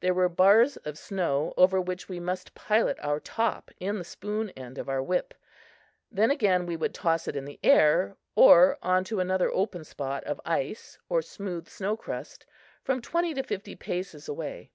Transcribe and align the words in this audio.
There 0.00 0.14
were 0.14 0.30
bars 0.30 0.78
of 0.78 0.96
snow 0.96 1.52
over 1.58 1.78
which 1.82 2.08
we 2.08 2.18
must 2.18 2.54
pilot 2.54 2.96
our 3.02 3.20
top 3.20 3.70
in 3.78 3.98
the 3.98 4.04
spoon 4.04 4.48
end 4.56 4.78
of 4.78 4.88
our 4.88 5.02
whip; 5.02 5.34
then 6.10 6.30
again 6.30 6.64
we 6.64 6.76
would 6.78 6.94
toss 6.94 7.28
it 7.28 7.36
in 7.36 7.44
the 7.44 7.60
air 7.62 8.16
on 8.38 9.04
to 9.04 9.20
another 9.20 9.52
open 9.52 9.84
spot 9.84 10.24
of 10.24 10.40
ice 10.46 10.96
or 11.10 11.20
smooth 11.20 11.68
snowcrust 11.68 12.46
from 12.84 13.02
twenty 13.02 13.34
to 13.34 13.42
fifty 13.42 13.76
paces 13.76 14.28
away. 14.30 14.70